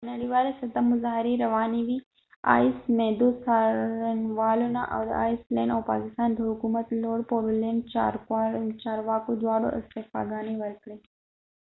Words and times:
په 0.03 0.09
نړیواله 0.15 0.51
سطحه 0.61 0.81
مظاهرې 0.91 1.33
روانی 1.45 1.81
وي، 1.87 1.97
معددو 2.97 3.27
څارنوالانو 3.45 4.83
،او 4.93 5.01
د 5.09 5.11
آیس 5.25 5.41
لینډ 5.43 5.49
ice 5.49 5.55
land 5.55 5.69
او 5.75 5.81
پاکستان 5.91 6.29
د 6.33 6.39
حکومت 6.49 6.87
لوړ 7.03 7.19
پوړو 7.29 7.79
چارواکو 8.83 9.31
دواړو 9.41 9.67
استعفا 9.79 10.21
ګانی 10.31 10.55
ورکړي 10.63 10.97